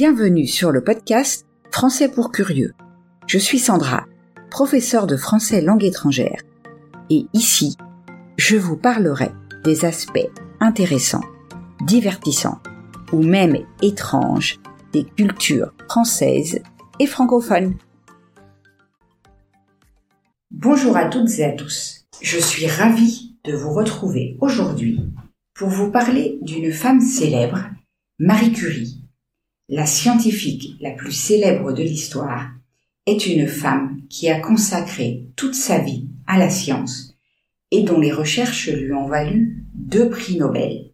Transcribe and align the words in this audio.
Bienvenue 0.00 0.46
sur 0.46 0.70
le 0.70 0.84
podcast 0.84 1.44
Français 1.72 2.08
pour 2.08 2.30
curieux. 2.30 2.72
Je 3.26 3.36
suis 3.36 3.58
Sandra, 3.58 4.06
professeure 4.48 5.08
de 5.08 5.16
français 5.16 5.60
langue 5.60 5.82
étrangère. 5.82 6.40
Et 7.10 7.26
ici, 7.32 7.76
je 8.36 8.54
vous 8.54 8.76
parlerai 8.76 9.32
des 9.64 9.84
aspects 9.84 10.30
intéressants, 10.60 11.24
divertissants 11.84 12.60
ou 13.12 13.24
même 13.24 13.56
étranges 13.82 14.60
des 14.92 15.02
cultures 15.02 15.74
françaises 15.88 16.60
et 17.00 17.06
francophones. 17.08 17.74
Bonjour 20.52 20.96
à 20.96 21.06
toutes 21.06 21.40
et 21.40 21.44
à 21.44 21.50
tous. 21.50 22.04
Je 22.22 22.38
suis 22.38 22.68
ravie 22.68 23.36
de 23.42 23.52
vous 23.52 23.72
retrouver 23.72 24.36
aujourd'hui 24.40 25.00
pour 25.54 25.70
vous 25.70 25.90
parler 25.90 26.38
d'une 26.42 26.70
femme 26.70 27.00
célèbre, 27.00 27.68
Marie 28.20 28.52
Curie, 28.52 29.07
la 29.68 29.84
scientifique 29.84 30.76
la 30.80 30.92
plus 30.92 31.12
célèbre 31.12 31.72
de 31.72 31.82
l'histoire, 31.82 32.50
est 33.06 33.26
une 33.26 33.46
femme 33.46 34.02
qui 34.08 34.28
a 34.28 34.40
consacré 34.40 35.26
toute 35.36 35.54
sa 35.54 35.78
vie 35.78 36.08
à 36.26 36.38
la 36.38 36.50
science 36.50 37.14
et 37.70 37.82
dont 37.82 37.98
les 37.98 38.12
recherches 38.12 38.68
lui 38.68 38.92
ont 38.92 39.06
valu 39.06 39.64
deux 39.74 40.10
prix 40.10 40.36
Nobel, 40.36 40.92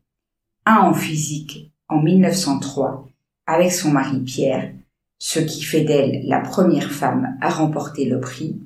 un 0.66 0.76
en 0.76 0.94
physique 0.94 1.72
en 1.88 2.00
1903 2.00 3.08
avec 3.46 3.72
son 3.72 3.90
mari 3.90 4.20
Pierre, 4.20 4.72
ce 5.18 5.40
qui 5.40 5.62
fait 5.62 5.82
d'elle 5.82 6.26
la 6.26 6.40
première 6.40 6.90
femme 6.90 7.36
à 7.40 7.50
remporter 7.50 8.06
le 8.06 8.20
prix, 8.20 8.60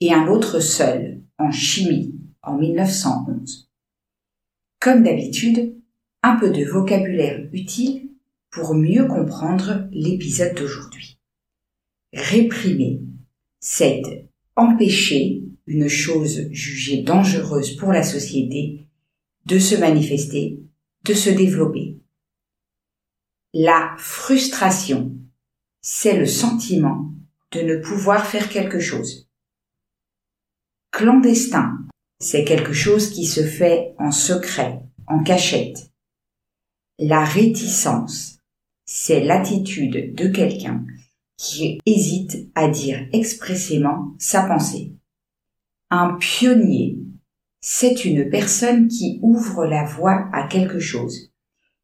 et 0.00 0.12
un 0.12 0.26
autre 0.28 0.60
seul 0.60 1.20
en 1.38 1.50
chimie 1.50 2.14
en 2.42 2.56
1911. 2.56 3.68
Comme 4.80 5.02
d'habitude, 5.02 5.74
un 6.22 6.36
peu 6.36 6.50
de 6.50 6.64
vocabulaire 6.64 7.40
utile 7.52 8.10
pour 8.56 8.74
mieux 8.74 9.06
comprendre 9.06 9.86
l'épisode 9.92 10.54
d'aujourd'hui. 10.54 11.20
Réprimer, 12.14 13.02
c'est 13.60 14.30
empêcher 14.56 15.42
une 15.66 15.88
chose 15.88 16.48
jugée 16.52 17.02
dangereuse 17.02 17.76
pour 17.76 17.92
la 17.92 18.02
société 18.02 18.88
de 19.44 19.58
se 19.58 19.74
manifester, 19.74 20.58
de 21.04 21.12
se 21.12 21.28
développer. 21.28 21.98
La 23.52 23.94
frustration, 23.98 25.14
c'est 25.82 26.16
le 26.16 26.26
sentiment 26.26 27.12
de 27.52 27.60
ne 27.60 27.76
pouvoir 27.76 28.26
faire 28.26 28.48
quelque 28.48 28.80
chose. 28.80 29.28
Clandestin, 30.92 31.76
c'est 32.20 32.44
quelque 32.44 32.72
chose 32.72 33.10
qui 33.10 33.26
se 33.26 33.44
fait 33.44 33.94
en 33.98 34.12
secret, 34.12 34.80
en 35.06 35.22
cachette. 35.22 35.92
La 36.98 37.22
réticence, 37.22 38.35
c'est 38.86 39.22
l'attitude 39.22 40.14
de 40.14 40.28
quelqu'un 40.28 40.84
qui 41.36 41.80
hésite 41.84 42.48
à 42.54 42.68
dire 42.68 43.06
expressément 43.12 44.14
sa 44.18 44.44
pensée. 44.44 44.94
Un 45.90 46.14
pionnier, 46.14 46.98
c'est 47.60 48.04
une 48.04 48.30
personne 48.30 48.88
qui 48.88 49.18
ouvre 49.22 49.66
la 49.66 49.84
voie 49.84 50.28
à 50.32 50.46
quelque 50.46 50.78
chose, 50.78 51.32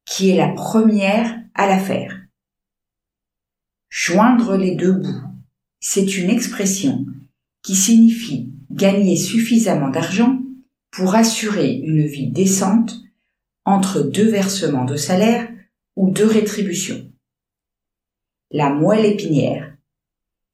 qui 0.04 0.30
est 0.30 0.36
la 0.36 0.48
première 0.48 1.38
à 1.54 1.66
la 1.66 1.78
faire. 1.78 2.18
Joindre 3.90 4.56
les 4.56 4.74
deux 4.74 4.92
bouts, 4.92 5.22
c'est 5.80 6.16
une 6.16 6.30
expression 6.30 7.04
qui 7.62 7.74
signifie 7.74 8.48
gagner 8.70 9.16
suffisamment 9.16 9.90
d'argent 9.90 10.38
pour 10.90 11.14
assurer 11.14 11.72
une 11.74 12.06
vie 12.06 12.30
décente 12.30 13.02
entre 13.64 14.00
deux 14.00 14.30
versements 14.30 14.84
de 14.84 14.96
salaire 14.96 15.48
ou 15.96 16.10
de 16.10 16.24
rétribution. 16.24 17.10
La 18.50 18.70
moelle 18.70 19.06
épinière, 19.06 19.76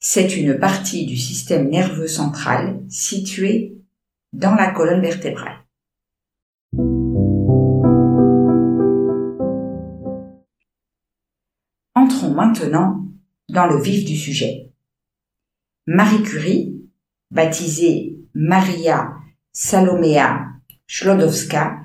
c'est 0.00 0.36
une 0.36 0.58
partie 0.58 1.06
du 1.06 1.17
système 1.17 1.69
nerveux 1.69 2.06
central 2.06 2.81
située 2.89 3.77
dans 4.33 4.55
la 4.55 4.70
colonne 4.70 5.00
vertébrale. 5.00 5.65
Entrons 11.94 12.31
maintenant 12.31 13.05
dans 13.49 13.66
le 13.66 13.81
vif 13.81 14.05
du 14.05 14.16
sujet. 14.16 14.70
Marie 15.87 16.22
Curie, 16.22 16.81
baptisée 17.31 18.16
Maria 18.34 19.15
Salomea 19.53 20.47
Sklodowska, 20.87 21.81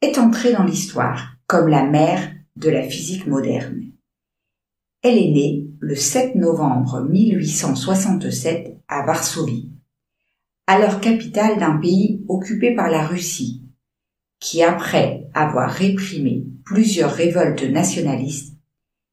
est 0.00 0.18
entrée 0.18 0.52
dans 0.52 0.64
l'histoire 0.64 1.34
comme 1.46 1.68
la 1.68 1.84
mère 1.84 2.32
de 2.60 2.70
la 2.70 2.82
physique 2.82 3.26
moderne. 3.26 3.90
Elle 5.02 5.16
est 5.16 5.30
née 5.30 5.66
le 5.78 5.94
7 5.94 6.34
novembre 6.34 7.00
1867 7.08 8.76
à 8.86 9.04
Varsovie, 9.06 9.70
alors 10.66 11.00
capitale 11.00 11.58
d'un 11.58 11.78
pays 11.78 12.22
occupé 12.28 12.74
par 12.74 12.90
la 12.90 13.06
Russie, 13.06 13.64
qui 14.40 14.62
après 14.62 15.26
avoir 15.32 15.70
réprimé 15.70 16.44
plusieurs 16.64 17.12
révoltes 17.12 17.62
nationalistes, 17.62 18.54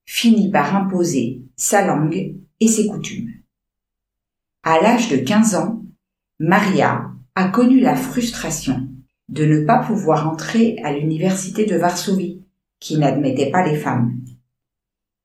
finit 0.05 0.51
par 0.51 0.75
imposer 0.75 1.41
sa 1.55 1.87
langue 1.87 2.35
et 2.59 2.67
ses 2.67 2.87
coutumes. 2.87 3.31
À 4.63 4.81
l'âge 4.81 5.09
de 5.09 5.17
15 5.17 5.55
ans, 5.55 5.83
Maria 6.39 7.11
a 7.35 7.47
connu 7.47 7.79
la 7.79 7.95
frustration 7.95 8.89
de 9.29 9.45
ne 9.45 9.65
pas 9.65 9.79
pouvoir 9.79 10.27
entrer 10.27 10.77
à 10.83 10.91
l'université 10.91 11.65
de 11.65 11.77
Varsovie 11.77 12.41
qui 12.79 12.97
n'admettait 12.97 13.51
pas 13.51 13.65
les 13.67 13.77
femmes. 13.77 14.19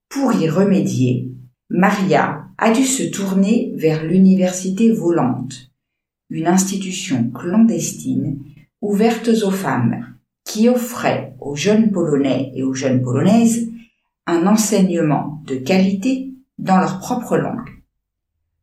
Pour 0.08 0.32
y 0.32 0.48
remédier, 0.48 1.30
Maria 1.70 2.46
a 2.58 2.70
dû 2.72 2.84
se 2.84 3.04
tourner 3.04 3.72
vers 3.74 4.04
l'université 4.04 4.92
volante, 4.92 5.70
une 6.30 6.46
institution 6.46 7.30
clandestine 7.30 8.38
ouverte 8.80 9.28
aux 9.28 9.50
femmes 9.50 10.16
qui 10.44 10.68
offrait 10.68 11.34
aux 11.40 11.56
jeunes 11.56 11.90
Polonais 11.90 12.52
et 12.54 12.62
aux 12.62 12.74
jeunes 12.74 13.02
Polonaises 13.02 13.70
un 14.26 14.46
enseignement 14.46 15.42
de 15.46 15.56
qualité 15.56 16.32
dans 16.58 16.78
leur 16.78 16.98
propre 16.98 17.36
langue. 17.36 17.70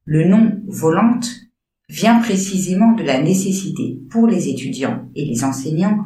Le 0.06 0.28
nom 0.28 0.62
volante 0.68 1.30
vient 1.90 2.20
précisément 2.20 2.94
de 2.94 3.04
la 3.04 3.22
nécessité 3.22 4.00
pour 4.10 4.28
les 4.28 4.48
étudiants 4.48 5.10
et 5.16 5.26
les 5.26 5.44
enseignants 5.44 6.06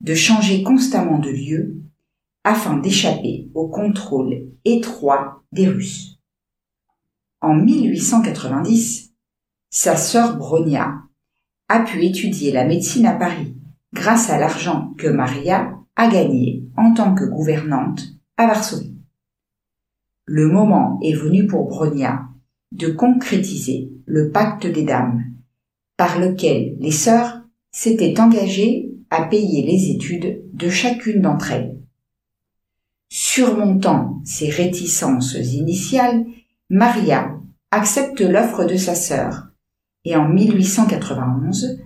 de 0.00 0.14
changer 0.14 0.62
constamment 0.62 1.18
de 1.18 1.30
lieu 1.30 1.83
afin 2.44 2.76
d'échapper 2.76 3.50
au 3.54 3.68
contrôle 3.68 4.46
étroit 4.64 5.42
des 5.52 5.66
Russes. 5.66 6.20
En 7.40 7.54
1890, 7.54 9.12
sa 9.70 9.96
sœur 9.96 10.36
Bronia 10.36 10.94
a 11.68 11.80
pu 11.80 12.04
étudier 12.04 12.52
la 12.52 12.64
médecine 12.64 13.06
à 13.06 13.14
Paris 13.14 13.56
grâce 13.92 14.30
à 14.30 14.38
l'argent 14.38 14.92
que 14.98 15.08
Maria 15.08 15.78
a 15.96 16.08
gagné 16.08 16.64
en 16.76 16.92
tant 16.94 17.14
que 17.14 17.24
gouvernante 17.24 18.02
à 18.36 18.46
Varsovie. 18.46 18.96
Le 20.26 20.48
moment 20.48 20.98
est 21.02 21.14
venu 21.14 21.46
pour 21.46 21.68
Bronia 21.68 22.22
de 22.72 22.88
concrétiser 22.88 23.90
le 24.06 24.30
pacte 24.30 24.66
des 24.66 24.82
dames, 24.82 25.24
par 25.96 26.18
lequel 26.18 26.76
les 26.80 26.90
sœurs 26.90 27.42
s'étaient 27.70 28.18
engagées 28.20 28.90
à 29.10 29.24
payer 29.24 29.64
les 29.64 29.90
études 29.90 30.42
de 30.52 30.68
chacune 30.68 31.20
d'entre 31.20 31.52
elles. 31.52 31.83
Surmontant 33.08 34.20
ses 34.24 34.50
réticences 34.50 35.34
initiales, 35.34 36.24
Maria 36.70 37.38
accepte 37.70 38.20
l'offre 38.20 38.64
de 38.64 38.76
sa 38.76 38.94
sœur 38.94 39.48
et 40.04 40.16
en 40.16 40.28
1891, 40.28 41.78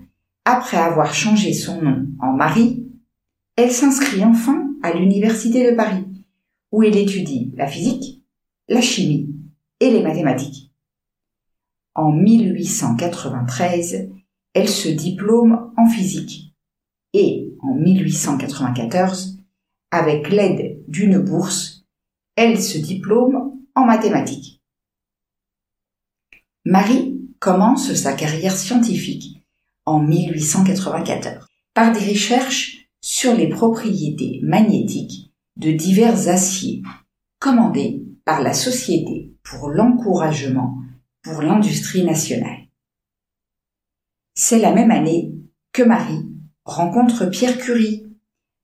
après 0.44 0.76
avoir 0.76 1.14
changé 1.14 1.52
son 1.52 1.80
nom 1.80 2.06
en 2.20 2.32
Marie, 2.32 2.84
elle 3.56 3.70
s'inscrit 3.70 4.24
enfin 4.24 4.68
à 4.82 4.92
l'Université 4.92 5.70
de 5.70 5.76
Paris, 5.76 6.04
où 6.72 6.82
elle 6.82 6.96
étudie 6.96 7.52
la 7.56 7.66
physique, 7.66 8.22
la 8.68 8.80
chimie 8.80 9.34
et 9.80 9.90
les 9.90 10.02
mathématiques. 10.02 10.72
En 11.94 12.12
1893, 12.12 14.10
elle 14.54 14.68
se 14.68 14.88
diplôme 14.88 15.72
en 15.76 15.86
physique 15.86 16.54
et 17.12 17.52
en 17.60 17.74
1894, 17.74 19.38
avec 19.90 20.28
l'aide 20.30 20.67
d'une 20.88 21.18
bourse, 21.18 21.84
elle 22.34 22.60
se 22.60 22.78
diplôme 22.78 23.52
en 23.74 23.84
mathématiques. 23.84 24.62
Marie 26.64 27.20
commence 27.38 27.92
sa 27.94 28.14
carrière 28.14 28.56
scientifique 28.56 29.42
en 29.84 30.00
1894 30.00 31.46
par 31.74 31.92
des 31.92 32.10
recherches 32.10 32.88
sur 33.00 33.34
les 33.34 33.48
propriétés 33.48 34.40
magnétiques 34.42 35.32
de 35.56 35.72
divers 35.72 36.28
aciers 36.28 36.82
commandés 37.38 38.02
par 38.24 38.42
la 38.42 38.54
Société 38.54 39.34
pour 39.42 39.68
l'encouragement 39.68 40.78
pour 41.22 41.42
l'industrie 41.42 42.04
nationale. 42.04 42.66
C'est 44.34 44.58
la 44.58 44.72
même 44.72 44.90
année 44.90 45.34
que 45.72 45.82
Marie 45.82 46.26
rencontre 46.64 47.26
Pierre 47.26 47.58
Curie, 47.58 48.06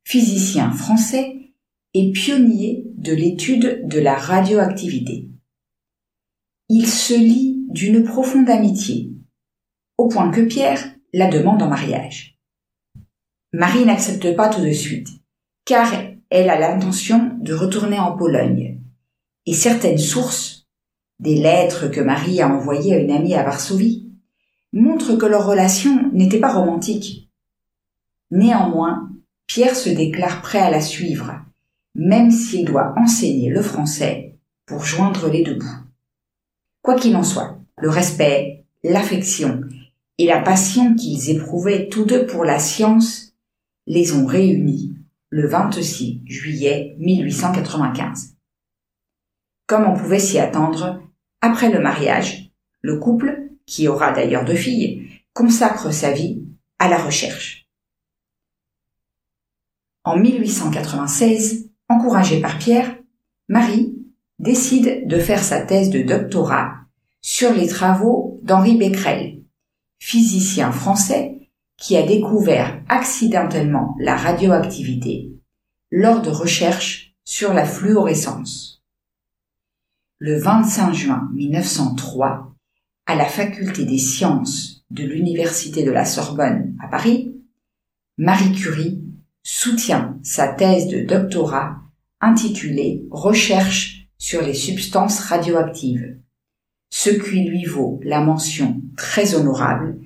physicien 0.04 0.70
français 0.70 1.43
et 1.94 2.10
pionnier 2.10 2.84
de 2.96 3.12
l'étude 3.12 3.86
de 3.86 4.00
la 4.00 4.14
radioactivité. 4.14 5.28
Il 6.68 6.88
se 6.88 7.14
lie 7.14 7.64
d'une 7.68 8.02
profonde 8.04 8.50
amitié, 8.50 9.12
au 9.96 10.08
point 10.08 10.30
que 10.30 10.40
Pierre 10.40 10.94
la 11.12 11.28
demande 11.28 11.62
en 11.62 11.68
mariage. 11.68 12.38
Marie 13.52 13.84
n'accepte 13.84 14.34
pas 14.34 14.48
tout 14.48 14.62
de 14.62 14.72
suite, 14.72 15.08
car 15.64 15.92
elle 16.30 16.50
a 16.50 16.58
l'intention 16.58 17.38
de 17.40 17.54
retourner 17.54 18.00
en 18.00 18.16
Pologne, 18.16 18.80
et 19.46 19.54
certaines 19.54 19.98
sources, 19.98 20.66
des 21.20 21.36
lettres 21.36 21.86
que 21.86 22.00
Marie 22.00 22.42
a 22.42 22.48
envoyées 22.48 22.94
à 22.94 22.98
une 22.98 23.12
amie 23.12 23.34
à 23.34 23.44
Varsovie, 23.44 24.10
montrent 24.72 25.14
que 25.14 25.26
leur 25.26 25.46
relation 25.46 26.10
n'était 26.12 26.40
pas 26.40 26.52
romantique. 26.52 27.30
Néanmoins, 28.32 29.10
Pierre 29.46 29.76
se 29.76 29.90
déclare 29.90 30.42
prêt 30.42 30.58
à 30.58 30.70
la 30.70 30.80
suivre, 30.80 31.43
même 31.94 32.30
s'il 32.30 32.64
doit 32.64 32.94
enseigner 32.96 33.50
le 33.50 33.62
français 33.62 34.38
pour 34.66 34.84
joindre 34.84 35.28
les 35.28 35.42
deux 35.42 35.54
bouts. 35.54 35.80
Quoi 36.82 36.96
qu'il 36.96 37.16
en 37.16 37.22
soit, 37.22 37.58
le 37.78 37.88
respect, 37.88 38.64
l'affection 38.82 39.62
et 40.18 40.26
la 40.26 40.40
passion 40.40 40.94
qu'ils 40.94 41.30
éprouvaient 41.30 41.88
tous 41.88 42.04
deux 42.04 42.26
pour 42.26 42.44
la 42.44 42.58
science 42.58 43.34
les 43.86 44.12
ont 44.12 44.26
réunis 44.26 44.96
le 45.30 45.48
26 45.48 46.22
juillet 46.24 46.94
1895. 46.98 48.36
Comme 49.66 49.84
on 49.84 49.96
pouvait 49.96 50.18
s'y 50.18 50.38
attendre, 50.38 51.02
après 51.40 51.70
le 51.70 51.80
mariage, 51.80 52.50
le 52.82 52.98
couple, 52.98 53.50
qui 53.66 53.88
aura 53.88 54.12
d'ailleurs 54.12 54.44
deux 54.44 54.54
filles, 54.54 55.08
consacre 55.32 55.90
sa 55.90 56.12
vie 56.12 56.44
à 56.78 56.88
la 56.88 56.98
recherche. 56.98 57.66
En 60.04 60.18
1896, 60.18 61.70
encouragée 61.88 62.40
par 62.40 62.58
Pierre, 62.58 62.96
Marie 63.48 63.94
décide 64.38 65.06
de 65.06 65.18
faire 65.18 65.42
sa 65.42 65.60
thèse 65.60 65.90
de 65.90 66.02
doctorat 66.02 66.72
sur 67.20 67.52
les 67.52 67.68
travaux 67.68 68.40
d'Henri 68.42 68.76
Becquerel, 68.76 69.42
physicien 69.98 70.72
français 70.72 71.50
qui 71.76 71.96
a 71.96 72.06
découvert 72.06 72.82
accidentellement 72.88 73.96
la 73.98 74.16
radioactivité 74.16 75.32
lors 75.90 76.22
de 76.22 76.30
recherches 76.30 77.14
sur 77.24 77.52
la 77.52 77.64
fluorescence. 77.64 78.82
Le 80.18 80.38
25 80.38 80.92
juin 80.92 81.28
1903, 81.34 82.54
à 83.06 83.14
la 83.14 83.26
faculté 83.26 83.84
des 83.84 83.98
sciences 83.98 84.84
de 84.90 85.04
l'Université 85.04 85.84
de 85.84 85.90
la 85.90 86.04
Sorbonne 86.04 86.76
à 86.82 86.88
Paris, 86.88 87.34
Marie 88.16 88.52
Curie 88.52 89.03
soutient 89.44 90.18
sa 90.24 90.48
thèse 90.48 90.88
de 90.88 91.02
doctorat 91.02 91.76
intitulée 92.20 93.06
Recherche 93.10 94.08
sur 94.18 94.42
les 94.42 94.54
substances 94.54 95.20
radioactives, 95.20 96.18
ce 96.90 97.10
qui 97.10 97.44
lui 97.44 97.64
vaut 97.64 98.00
la 98.02 98.20
mention 98.20 98.80
très 98.96 99.34
honorable 99.34 100.00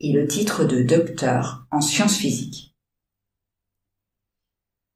et 0.00 0.12
le 0.12 0.26
titre 0.26 0.64
de 0.64 0.82
docteur 0.82 1.66
en 1.70 1.80
sciences 1.80 2.16
physiques. 2.16 2.74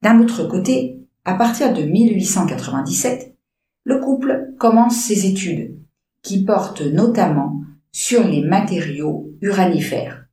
D'un 0.03 0.21
autre 0.21 0.45
côté, 0.45 0.99
à 1.25 1.35
partir 1.35 1.73
de 1.73 1.83
1897, 1.83 3.37
le 3.85 4.01
couple 4.01 4.55
commence 4.59 4.97
ses 4.97 5.27
études, 5.27 5.79
qui 6.23 6.45
portent 6.45 6.83
notamment 6.83 7.63
sur 7.93 8.27
les 8.27 8.43
matériaux 8.43 9.31
uranifères. 9.41 10.24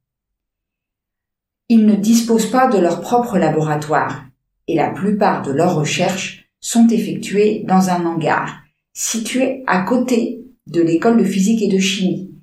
Ils 1.73 1.85
ne 1.85 1.95
disposent 1.95 2.51
pas 2.51 2.67
de 2.67 2.77
leur 2.77 2.99
propre 2.99 3.37
laboratoire 3.37 4.25
et 4.67 4.75
la 4.75 4.89
plupart 4.89 5.41
de 5.41 5.53
leurs 5.53 5.73
recherches 5.73 6.49
sont 6.59 6.85
effectuées 6.89 7.63
dans 7.65 7.87
un 7.87 8.05
hangar 8.05 8.61
situé 8.91 9.63
à 9.67 9.83
côté 9.83 10.43
de 10.67 10.81
l'école 10.81 11.17
de 11.17 11.23
physique 11.23 11.61
et 11.61 11.69
de 11.69 11.79
chimie, 11.79 12.35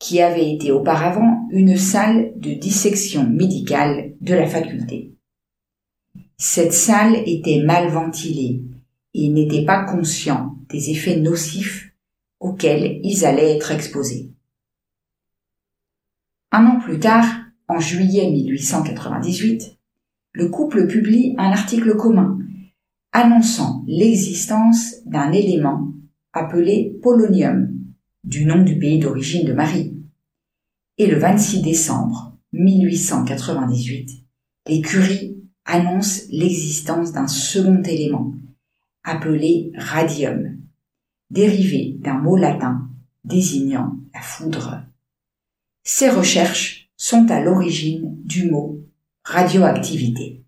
qui 0.00 0.20
avait 0.20 0.52
été 0.52 0.72
auparavant 0.72 1.46
une 1.52 1.76
salle 1.76 2.32
de 2.34 2.54
dissection 2.54 3.22
médicale 3.22 4.14
de 4.20 4.34
la 4.34 4.48
faculté. 4.48 5.14
Cette 6.36 6.72
salle 6.72 7.22
était 7.24 7.62
mal 7.62 7.86
ventilée 7.86 8.64
et 9.14 9.28
n'était 9.28 9.64
pas 9.64 9.84
conscient 9.84 10.56
des 10.68 10.90
effets 10.90 11.20
nocifs 11.20 11.92
auxquels 12.40 12.98
ils 13.04 13.24
allaient 13.24 13.54
être 13.54 13.70
exposés. 13.70 14.32
Un 16.50 16.66
an 16.66 16.80
plus 16.80 16.98
tard, 16.98 17.41
en 17.72 17.80
juillet 17.80 18.30
1898, 18.30 19.78
le 20.32 20.48
couple 20.48 20.86
publie 20.86 21.34
un 21.38 21.50
article 21.50 21.96
commun 21.96 22.38
annonçant 23.12 23.82
l'existence 23.86 24.96
d'un 25.06 25.32
élément 25.32 25.92
appelé 26.32 26.98
polonium, 27.02 27.70
du 28.24 28.44
nom 28.44 28.62
du 28.62 28.78
pays 28.78 28.98
d'origine 28.98 29.46
de 29.46 29.54
Marie. 29.54 29.96
Et 30.98 31.06
le 31.06 31.18
26 31.18 31.62
décembre 31.62 32.36
1898, 32.52 34.10
les 34.68 34.80
Curie 34.82 35.38
annoncent 35.64 36.24
l'existence 36.30 37.12
d'un 37.12 37.26
second 37.26 37.82
élément, 37.82 38.34
appelé 39.02 39.72
radium, 39.76 40.58
dérivé 41.30 41.96
d'un 42.00 42.18
mot 42.18 42.36
latin 42.36 42.88
désignant 43.24 43.96
la 44.14 44.20
foudre. 44.20 44.82
Ces 45.84 46.10
recherches 46.10 46.81
sont 47.02 47.32
à 47.32 47.40
l'origine 47.40 48.16
du 48.24 48.48
mot 48.48 48.78
radioactivité. 49.24 50.44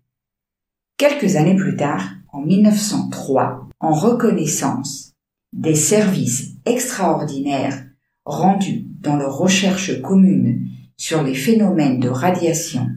Quelques 0.95 1.35
années 1.35 1.57
plus 1.57 1.75
tard, 1.75 2.11
en 2.31 2.39
1903, 2.39 3.67
en 3.81 3.91
reconnaissance 3.91 5.11
des 5.51 5.75
services 5.75 6.53
extraordinaires 6.65 7.85
rendus 8.23 8.85
dans 9.01 9.17
leur 9.17 9.37
recherche 9.37 10.01
commune 10.01 10.69
sur 10.95 11.23
les 11.23 11.35
phénomènes 11.35 11.99
de 11.99 12.07
radiation 12.07 12.87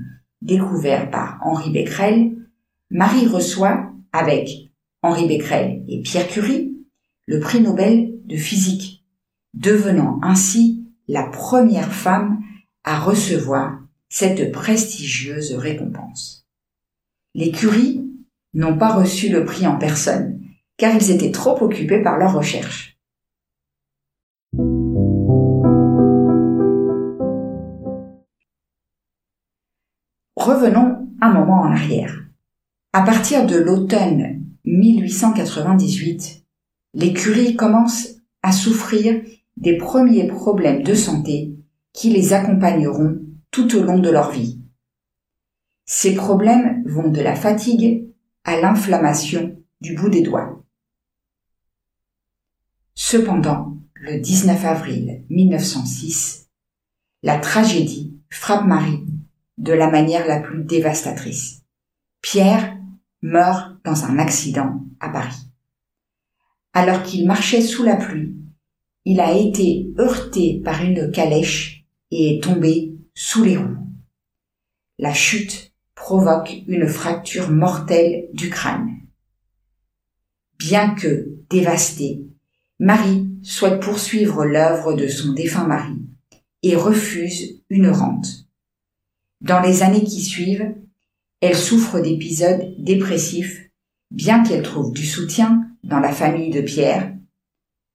découverts 0.40 1.10
par 1.10 1.40
Henri 1.42 1.72
Becquerel, 1.72 2.36
Marie 2.92 3.26
reçoit, 3.26 3.90
avec 4.12 4.70
Henri 5.02 5.26
Becquerel 5.26 5.82
et 5.88 6.00
Pierre 6.02 6.28
Curie, 6.28 6.76
le 7.26 7.40
prix 7.40 7.60
Nobel 7.60 8.20
de 8.24 8.36
physique, 8.36 9.04
devenant 9.52 10.20
ainsi 10.22 10.84
la 11.08 11.24
première 11.24 11.92
femme 11.92 12.38
à 12.84 12.98
recevoir 12.98 13.80
cette 14.08 14.52
prestigieuse 14.52 15.54
récompense. 15.54 16.46
Les 17.34 17.50
Curie 17.50 18.04
n'ont 18.54 18.78
pas 18.78 18.94
reçu 18.94 19.28
le 19.28 19.44
prix 19.44 19.66
en 19.66 19.76
personne, 19.76 20.40
car 20.76 20.94
ils 20.94 21.10
étaient 21.10 21.30
trop 21.30 21.62
occupés 21.62 22.02
par 22.02 22.18
leurs 22.18 22.34
recherches. 22.34 22.98
Revenons 30.36 31.08
un 31.20 31.32
moment 31.32 31.60
en 31.60 31.72
arrière. 31.72 32.24
À 32.92 33.02
partir 33.02 33.44
de 33.44 33.56
l'automne 33.56 34.44
1898, 34.64 36.44
les 36.94 37.12
Curie 37.12 37.54
commencent 37.54 38.16
à 38.42 38.52
souffrir 38.52 39.20
des 39.56 39.76
premiers 39.76 40.26
problèmes 40.26 40.82
de 40.82 40.94
santé 40.94 41.57
qui 41.98 42.10
les 42.10 42.32
accompagneront 42.32 43.18
tout 43.50 43.76
au 43.76 43.82
long 43.82 43.98
de 43.98 44.08
leur 44.08 44.30
vie. 44.30 44.62
Ces 45.84 46.14
problèmes 46.14 46.84
vont 46.86 47.08
de 47.08 47.20
la 47.20 47.34
fatigue 47.34 48.06
à 48.44 48.60
l'inflammation 48.60 49.60
du 49.80 49.96
bout 49.96 50.08
des 50.08 50.22
doigts. 50.22 50.64
Cependant, 52.94 53.78
le 53.94 54.20
19 54.20 54.64
avril 54.64 55.24
1906, 55.28 56.48
la 57.24 57.36
tragédie 57.40 58.16
frappe 58.30 58.64
Marie 58.64 59.04
de 59.56 59.72
la 59.72 59.90
manière 59.90 60.28
la 60.28 60.38
plus 60.38 60.62
dévastatrice. 60.62 61.64
Pierre 62.22 62.78
meurt 63.22 63.76
dans 63.84 64.04
un 64.04 64.20
accident 64.20 64.84
à 65.00 65.08
Paris. 65.08 65.50
Alors 66.74 67.02
qu'il 67.02 67.26
marchait 67.26 67.60
sous 67.60 67.82
la 67.82 67.96
pluie, 67.96 68.36
il 69.04 69.18
a 69.18 69.32
été 69.32 69.90
heurté 69.98 70.62
par 70.64 70.84
une 70.84 71.10
calèche 71.10 71.77
et 72.10 72.36
est 72.36 72.42
tombé 72.42 72.96
sous 73.14 73.44
les 73.44 73.56
roues. 73.56 73.86
La 74.98 75.12
chute 75.12 75.72
provoque 75.94 76.52
une 76.66 76.88
fracture 76.88 77.50
mortelle 77.50 78.28
du 78.32 78.50
crâne. 78.50 78.88
Bien 80.58 80.94
que 80.94 81.28
dévastée, 81.50 82.24
Marie 82.80 83.28
souhaite 83.42 83.80
poursuivre 83.80 84.44
l'œuvre 84.44 84.94
de 84.94 85.08
son 85.08 85.32
défunt 85.32 85.66
mari 85.66 85.98
et 86.62 86.76
refuse 86.76 87.62
une 87.70 87.90
rente. 87.90 88.48
Dans 89.40 89.60
les 89.60 89.82
années 89.82 90.04
qui 90.04 90.22
suivent, 90.22 90.74
elle 91.40 91.56
souffre 91.56 92.00
d'épisodes 92.00 92.74
dépressifs, 92.78 93.70
bien 94.10 94.42
qu'elle 94.42 94.62
trouve 94.62 94.92
du 94.92 95.06
soutien 95.06 95.68
dans 95.84 96.00
la 96.00 96.12
famille 96.12 96.50
de 96.50 96.60
Pierre, 96.60 97.14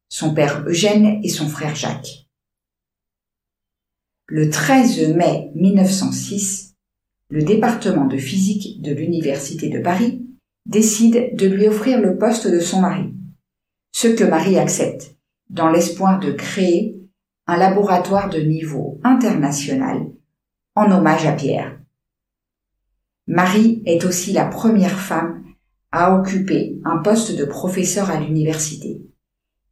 son 0.07 0.33
père 0.33 0.63
Eugène 0.67 1.19
et 1.23 1.29
son 1.29 1.49
frère 1.49 1.75
Jacques. 1.75 2.22
Le 4.35 4.49
13 4.49 5.13
mai 5.15 5.51
1906, 5.53 6.73
le 7.29 7.43
département 7.43 8.05
de 8.05 8.17
physique 8.17 8.81
de 8.81 8.91
l'Université 8.91 9.69
de 9.69 9.77
Paris 9.77 10.25
décide 10.65 11.35
de 11.35 11.45
lui 11.45 11.67
offrir 11.67 12.01
le 12.01 12.17
poste 12.17 12.47
de 12.47 12.59
son 12.59 12.81
mari, 12.81 13.13
ce 13.91 14.07
que 14.07 14.23
Marie 14.23 14.57
accepte, 14.57 15.17
dans 15.51 15.69
l'espoir 15.69 16.19
de 16.19 16.31
créer 16.31 16.99
un 17.45 17.57
laboratoire 17.57 18.27
de 18.31 18.39
niveau 18.39 18.99
international 19.03 20.07
en 20.73 20.89
hommage 20.89 21.27
à 21.27 21.33
Pierre. 21.33 21.79
Marie 23.27 23.83
est 23.85 24.03
aussi 24.03 24.33
la 24.33 24.45
première 24.45 24.99
femme 24.99 25.43
à 25.91 26.17
occuper 26.17 26.79
un 26.85 26.97
poste 27.03 27.37
de 27.37 27.45
professeur 27.45 28.09
à 28.09 28.19
l'université 28.19 28.99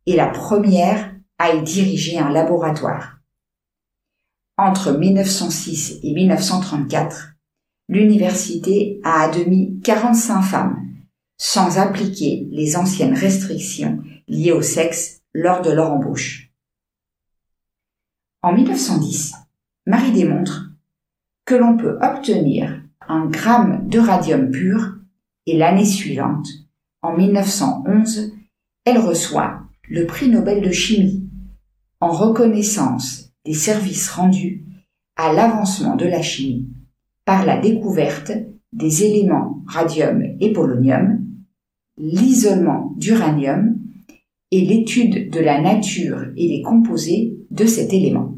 et 0.06 0.15
la 0.15 0.27
première 0.27 1.15
à 1.39 1.50
y 1.56 1.63
diriger 1.63 2.20
un 2.20 2.30
laboratoire. 2.30 3.21
Entre 4.63 4.91
1906 4.91 6.01
et 6.03 6.13
1934, 6.13 7.32
l'université 7.89 9.01
a 9.03 9.22
admis 9.22 9.80
45 9.84 10.41
femmes, 10.44 10.88
sans 11.36 11.80
appliquer 11.80 12.48
les 12.51 12.77
anciennes 12.77 13.15
restrictions 13.15 14.03
liées 14.27 14.51
au 14.51 14.62
sexe 14.62 15.24
lors 15.34 15.63
de 15.63 15.72
leur 15.72 15.91
embauche. 15.91 16.51
En 18.44 18.53
1910, 18.53 19.34
Marie 19.88 20.12
démontre 20.12 20.70
que 21.46 21.56
l'on 21.56 21.75
peut 21.75 21.98
obtenir 22.00 22.84
un 23.08 23.25
gramme 23.25 23.88
de 23.88 23.98
radium 23.98 24.51
pur 24.51 24.94
et 25.48 25.58
l'année 25.58 25.86
suivante, 25.86 26.46
en 27.01 27.18
1911, 27.18 28.32
elle 28.86 29.00
reçoit 29.00 29.63
le 29.89 30.06
prix 30.06 30.30
Nobel 30.30 30.62
de 30.62 30.72
chimie 30.72 31.27
en 32.00 32.12
reconnaissance 32.12 33.31
des 33.45 33.53
services 33.53 34.10
rendus 34.10 34.65
à 35.15 35.33
l'avancement 35.33 35.95
de 35.95 36.05
la 36.05 36.21
chimie 36.21 36.69
par 37.25 37.45
la 37.45 37.60
découverte 37.60 38.31
des 38.74 39.03
éléments 39.03 39.63
radium 39.67 40.24
et 40.39 40.53
polonium, 40.53 41.25
l'isolement 41.98 42.93
d'uranium 42.98 43.77
et 44.51 44.62
l'étude 44.62 45.29
de 45.29 45.39
la 45.39 45.62
nature 45.62 46.25
et 46.36 46.48
des 46.48 46.62
composés 46.62 47.38
de 47.51 47.65
cet 47.65 47.93
élément. 47.93 48.38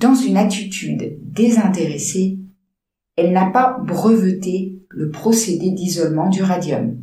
Dans 0.00 0.14
une 0.14 0.36
attitude 0.36 1.18
désintéressée, 1.22 2.38
elle 3.16 3.32
n'a 3.32 3.50
pas 3.50 3.78
breveté 3.78 4.80
le 4.88 5.10
procédé 5.10 5.70
d'isolement 5.70 6.28
du 6.28 6.42
radium, 6.42 6.98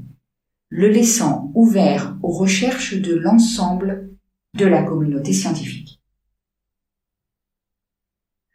le 0.70 0.90
laissant 0.90 1.52
ouvert 1.56 2.18
aux 2.22 2.32
recherches 2.32 3.00
de 3.00 3.16
l'ensemble 3.16 4.10
de 4.56 4.66
la 4.66 4.84
communauté 4.84 5.34
scientifique. 5.34 5.99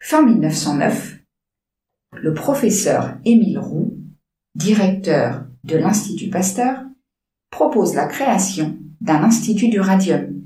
Fin 0.06 0.22
1909, 0.22 1.18
le 2.12 2.34
professeur 2.34 3.16
Émile 3.24 3.58
Roux, 3.58 3.96
directeur 4.54 5.46
de 5.64 5.78
l'Institut 5.78 6.28
Pasteur, 6.28 6.82
propose 7.50 7.94
la 7.94 8.04
création 8.04 8.76
d'un 9.00 9.24
institut 9.24 9.70
du 9.70 9.80
radium 9.80 10.44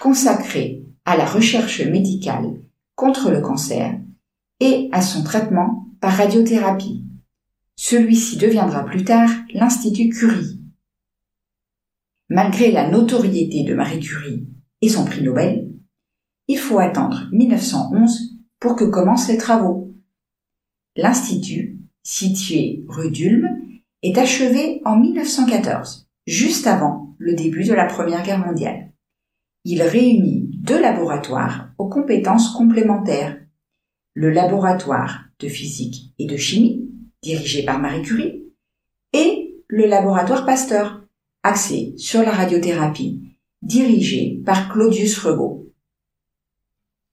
consacré 0.00 0.84
à 1.04 1.16
la 1.16 1.24
recherche 1.24 1.84
médicale 1.84 2.60
contre 2.94 3.32
le 3.32 3.40
cancer 3.40 3.98
et 4.60 4.88
à 4.92 5.02
son 5.02 5.24
traitement 5.24 5.88
par 6.00 6.12
radiothérapie. 6.12 7.04
Celui-ci 7.74 8.36
deviendra 8.36 8.84
plus 8.84 9.02
tard 9.02 9.30
l'Institut 9.52 10.10
Curie. 10.10 10.60
Malgré 12.28 12.70
la 12.70 12.88
notoriété 12.88 13.64
de 13.64 13.74
Marie 13.74 13.98
Curie 13.98 14.46
et 14.82 14.88
son 14.88 15.04
prix 15.04 15.24
Nobel, 15.24 15.68
il 16.46 16.58
faut 16.58 16.78
attendre 16.78 17.26
1911 17.32 18.36
pour 18.60 18.76
que 18.76 18.84
commencent 18.84 19.28
les 19.28 19.38
travaux. 19.38 19.92
L'Institut, 20.94 21.78
situé 22.02 22.84
rue 22.88 23.10
d'Ulm, 23.10 23.48
est 24.02 24.18
achevé 24.18 24.82
en 24.84 24.96
1914, 24.96 26.08
juste 26.26 26.66
avant 26.66 27.14
le 27.18 27.34
début 27.34 27.64
de 27.64 27.74
la 27.74 27.86
Première 27.86 28.22
Guerre 28.22 28.44
mondiale. 28.44 28.92
Il 29.64 29.82
réunit 29.82 30.50
deux 30.54 30.80
laboratoires 30.80 31.70
aux 31.78 31.88
compétences 31.88 32.50
complémentaires. 32.50 33.38
Le 34.14 34.30
laboratoire 34.30 35.24
de 35.38 35.48
physique 35.48 36.12
et 36.18 36.26
de 36.26 36.36
chimie, 36.36 36.88
dirigé 37.22 37.64
par 37.64 37.78
Marie 37.78 38.02
Curie, 38.02 38.44
et 39.12 39.54
le 39.68 39.86
laboratoire 39.86 40.44
Pasteur, 40.44 41.02
axé 41.42 41.94
sur 41.96 42.22
la 42.22 42.32
radiothérapie, 42.32 43.36
dirigé 43.62 44.42
par 44.44 44.70
Claudius 44.72 45.18
Regaud. 45.18 45.72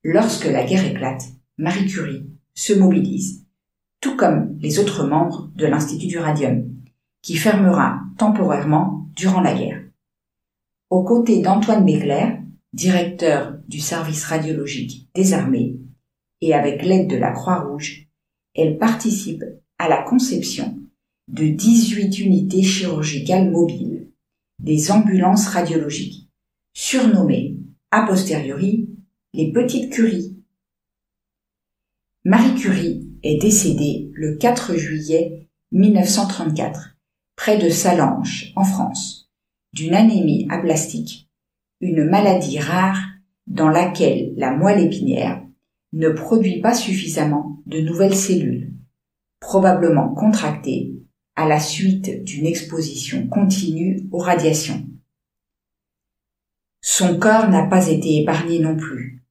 Lorsque 0.03 0.45
la 0.45 0.63
guerre 0.63 0.85
éclate, 0.85 1.23
Marie 1.59 1.87
Curie 1.87 2.29
se 2.53 2.73
mobilise, 2.73 3.45
tout 3.99 4.15
comme 4.15 4.57
les 4.59 4.79
autres 4.79 5.05
membres 5.05 5.51
de 5.55 5.65
l'Institut 5.65 6.07
du 6.07 6.19
Radium, 6.19 6.71
qui 7.21 7.35
fermera 7.35 7.99
temporairement 8.17 9.09
durant 9.15 9.41
la 9.41 9.53
guerre. 9.53 9.81
Aux 10.89 11.03
côtés 11.03 11.41
d'Antoine 11.41 11.83
Begler, 11.83 12.37
directeur 12.73 13.57
du 13.67 13.79
service 13.79 14.23
radiologique 14.25 15.09
des 15.15 15.33
armées, 15.33 15.79
et 16.41 16.53
avec 16.53 16.83
l'aide 16.83 17.09
de 17.09 17.17
la 17.17 17.31
Croix-Rouge, 17.31 18.07
elle 18.53 18.77
participe 18.77 19.43
à 19.79 19.89
la 19.89 20.03
conception 20.03 20.77
de 21.27 21.47
18 21.47 22.19
unités 22.19 22.63
chirurgicales 22.63 23.51
mobiles, 23.51 24.07
des 24.59 24.91
ambulances 24.91 25.47
radiologiques, 25.47 26.29
surnommées 26.73 27.57
a 27.91 28.05
posteriori 28.05 28.89
les 29.33 29.51
petites 29.51 29.91
curies. 29.91 30.36
Marie 32.27 32.55
Curie 32.55 33.07
est 33.23 33.41
décédée 33.41 34.11
le 34.13 34.35
4 34.35 34.75
juillet 34.75 35.47
1934, 35.71 36.97
près 37.37 37.57
de 37.57 37.69
Salanches, 37.69 38.51
en 38.57 38.65
France, 38.65 39.31
d'une 39.71 39.93
anémie 39.93 40.45
aplastique, 40.49 41.29
une 41.79 42.03
maladie 42.03 42.59
rare 42.59 42.99
dans 43.47 43.69
laquelle 43.69 44.33
la 44.35 44.51
moelle 44.51 44.83
épinière 44.83 45.41
ne 45.93 46.09
produit 46.09 46.59
pas 46.59 46.73
suffisamment 46.73 47.63
de 47.65 47.79
nouvelles 47.79 48.17
cellules, 48.17 48.73
probablement 49.39 50.13
contractées 50.13 50.97
à 51.37 51.47
la 51.47 51.61
suite 51.61 52.25
d'une 52.25 52.45
exposition 52.45 53.25
continue 53.29 54.05
aux 54.11 54.19
radiations. 54.19 54.85
Son 56.81 57.17
corps 57.19 57.49
n'a 57.49 57.67
pas 57.67 57.87
été 57.87 58.21
épargné 58.21 58.59
non 58.59 58.75
plus. 58.75 59.23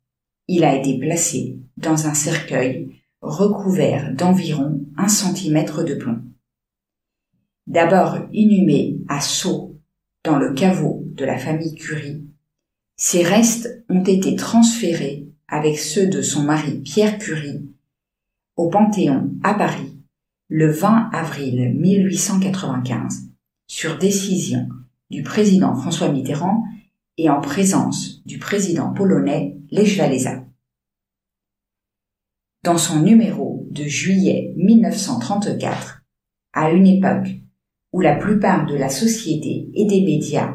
Il 0.49 0.65
a 0.65 0.75
été 0.75 0.99
placé 0.99 1.59
dans 1.76 2.06
un 2.06 2.14
cercueil 2.14 3.02
recouvert 3.21 4.14
d'environ 4.14 4.80
un 4.97 5.09
centimètre 5.09 5.83
de 5.83 5.95
plomb. 5.95 6.23
D'abord 7.66 8.18
inhumé 8.33 8.99
à 9.09 9.21
Sceaux, 9.21 9.76
dans 10.25 10.37
le 10.38 10.54
caveau 10.54 11.04
de 11.14 11.25
la 11.25 11.38
famille 11.38 11.75
Curie, 11.75 12.25
ses 12.97 13.23
restes 13.23 13.85
ont 13.88 14.02
été 14.02 14.37
transférés 14.37 15.28
avec 15.49 15.78
ceux 15.78 16.06
de 16.06 16.23
son 16.23 16.42
mari 16.42 16.80
Pierre 16.80 17.18
Curie 17.18 17.68
au 18.56 18.68
Panthéon 18.68 19.30
à 19.42 19.54
Paris 19.54 19.97
le 20.49 20.71
20 20.71 21.11
avril 21.12 21.75
1895 21.75 23.28
sur 23.66 23.99
décision 23.99 24.68
du 25.11 25.23
président 25.23 25.75
François 25.75 26.09
Mitterrand 26.09 26.64
et 27.18 27.28
en 27.30 27.40
présence 27.40 28.23
du 28.25 28.38
président 28.38 28.92
polonais 28.92 29.56
Lech. 29.71 30.00
Dans 32.66 32.78
son 32.78 32.99
numéro 32.99 33.64
de 33.70 33.85
juillet 33.85 34.52
1934, 34.56 36.02
à 36.52 36.73
une 36.73 36.88
époque 36.88 37.28
où 37.92 38.00
la 38.00 38.16
plupart 38.16 38.66
de 38.66 38.75
la 38.75 38.88
société 38.88 39.70
et 39.73 39.87
des 39.87 40.00
médias 40.00 40.52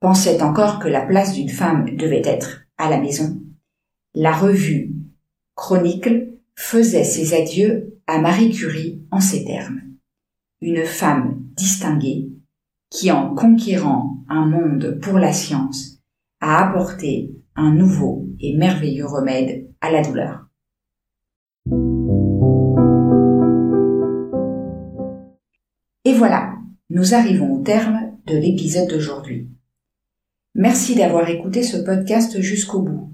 pensaient 0.00 0.42
encore 0.42 0.80
que 0.80 0.88
la 0.88 1.02
place 1.02 1.34
d'une 1.34 1.48
femme 1.48 1.94
devait 1.96 2.24
être 2.24 2.62
à 2.78 2.90
la 2.90 3.00
maison, 3.00 3.40
la 4.12 4.32
revue 4.32 4.92
Chronicle 5.54 6.32
faisait 6.56 7.04
ses 7.04 7.32
adieux 7.40 7.96
à 8.08 8.18
Marie 8.18 8.50
Curie 8.50 9.06
en 9.12 9.20
ces 9.20 9.44
termes. 9.44 9.82
Une 10.60 10.84
femme 10.84 11.44
distinguée 11.56 12.28
qui, 12.90 13.12
en 13.12 13.36
conquérant 13.36 14.16
un 14.28 14.46
monde 14.46 14.98
pour 15.00 15.20
la 15.20 15.32
science, 15.32 16.02
a 16.40 16.68
apporté 16.68 17.36
un 17.54 17.70
nouveau 17.70 18.26
et 18.40 18.56
merveilleux 18.56 19.06
remède 19.06 19.70
à 19.80 19.92
la 19.92 20.02
douleur. 20.02 20.45
Et 26.06 26.12
voilà, 26.12 26.54
nous 26.88 27.14
arrivons 27.14 27.52
au 27.52 27.62
terme 27.64 28.12
de 28.26 28.36
l'épisode 28.36 28.88
d'aujourd'hui. 28.88 29.48
Merci 30.54 30.94
d'avoir 30.94 31.28
écouté 31.28 31.64
ce 31.64 31.78
podcast 31.78 32.40
jusqu'au 32.40 32.80
bout. 32.80 33.10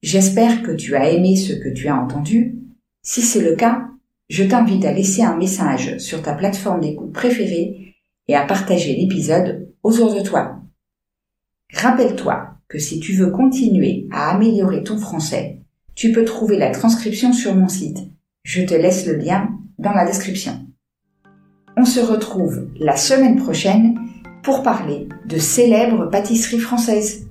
J'espère 0.00 0.62
que 0.62 0.70
tu 0.70 0.96
as 0.96 1.10
aimé 1.10 1.36
ce 1.36 1.52
que 1.52 1.68
tu 1.68 1.88
as 1.88 1.94
entendu. 1.94 2.58
Si 3.02 3.20
c'est 3.20 3.42
le 3.42 3.54
cas, 3.54 3.86
je 4.30 4.44
t'invite 4.44 4.86
à 4.86 4.94
laisser 4.94 5.20
un 5.20 5.36
message 5.36 5.98
sur 5.98 6.22
ta 6.22 6.32
plateforme 6.32 6.80
d'écoute 6.80 7.12
préférée 7.12 7.96
et 8.28 8.34
à 8.34 8.46
partager 8.46 8.96
l'épisode 8.96 9.68
autour 9.82 10.14
de 10.14 10.22
toi. 10.22 10.58
Rappelle-toi 11.74 12.56
que 12.66 12.78
si 12.78 12.98
tu 12.98 13.12
veux 13.12 13.30
continuer 13.30 14.08
à 14.10 14.30
améliorer 14.30 14.82
ton 14.82 14.96
français, 14.96 15.58
tu 15.94 16.12
peux 16.12 16.24
trouver 16.24 16.56
la 16.56 16.70
transcription 16.70 17.34
sur 17.34 17.54
mon 17.54 17.68
site. 17.68 17.98
Je 18.42 18.62
te 18.62 18.72
laisse 18.72 19.06
le 19.06 19.16
lien 19.16 19.50
dans 19.76 19.92
la 19.92 20.06
description. 20.06 20.71
On 21.76 21.86
se 21.86 22.00
retrouve 22.00 22.66
la 22.78 22.96
semaine 22.96 23.36
prochaine 23.36 23.98
pour 24.42 24.62
parler 24.62 25.08
de 25.26 25.38
célèbres 25.38 26.10
pâtisseries 26.10 26.58
françaises. 26.58 27.26